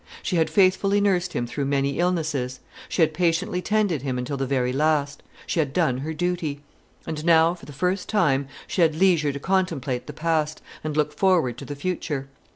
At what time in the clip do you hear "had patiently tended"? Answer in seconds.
3.03-4.01